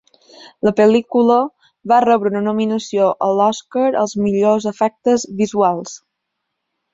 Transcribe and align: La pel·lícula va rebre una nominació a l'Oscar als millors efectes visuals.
La 0.67 0.71
pel·lícula 0.77 1.35
va 1.91 1.99
rebre 2.05 2.31
una 2.33 2.41
nominació 2.45 3.09
a 3.27 3.27
l'Oscar 3.41 3.85
als 4.05 4.17
millors 4.25 4.67
efectes 4.73 5.27
visuals. 5.43 5.95